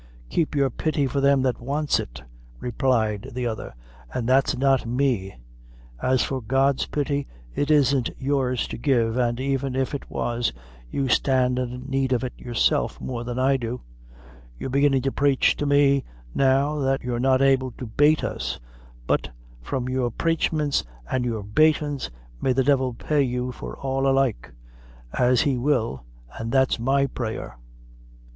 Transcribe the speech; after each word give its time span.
"Keep 0.31 0.55
your 0.55 0.71
pity 0.71 1.05
for 1.05 1.21
them 1.21 1.43
that 1.43 1.61
wants 1.61 1.99
it," 1.99 2.23
replied 2.59 3.29
the 3.33 3.45
other, 3.45 3.75
"an' 4.11 4.25
that's 4.25 4.57
not 4.57 4.87
me. 4.87 5.35
As 6.01 6.23
for 6.23 6.41
God's 6.41 6.87
pity, 6.87 7.27
it 7.53 7.69
isn't 7.69 8.09
yours 8.17 8.67
to 8.69 8.79
give, 8.79 9.15
and 9.15 9.39
even 9.39 9.75
if 9.75 9.93
it 9.93 10.09
was, 10.09 10.51
you 10.89 11.07
stand 11.07 11.59
in 11.59 11.85
need 11.87 12.13
of 12.13 12.23
it 12.23 12.33
yourself 12.35 12.99
more 12.99 13.23
than 13.23 13.37
I 13.37 13.57
do. 13.57 13.81
You're 14.57 14.71
beginning 14.71 15.03
to 15.03 15.11
praich 15.11 15.55
to 15.57 15.69
us 15.97 16.01
now 16.33 16.79
that 16.79 17.03
you're 17.03 17.19
not 17.19 17.43
able 17.43 17.69
to 17.73 17.85
bait 17.85 18.23
us; 18.23 18.59
but 19.05 19.29
for 19.61 19.87
your 19.87 20.09
praichments 20.09 20.83
an' 21.11 21.23
your 21.25 21.43
baitins, 21.43 22.09
may 22.41 22.53
the 22.53 22.63
divil 22.63 22.95
pay 22.95 23.21
you 23.21 23.51
for 23.51 23.77
all 23.77 24.07
alike! 24.07 24.51
as 25.13 25.41
he 25.41 25.57
will 25.59 26.03
an' 26.39 26.49
that's 26.49 26.79
my 26.79 27.05
prayer." 27.05 27.59